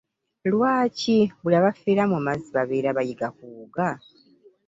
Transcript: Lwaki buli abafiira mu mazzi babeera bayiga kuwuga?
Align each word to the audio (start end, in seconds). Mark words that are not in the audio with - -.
Lwaki 0.51 1.17
buli 1.41 1.55
abafiira 1.61 2.03
mu 2.11 2.17
mazzi 2.25 2.49
babeera 2.57 2.89
bayiga 2.97 3.27
kuwuga? 3.37 3.87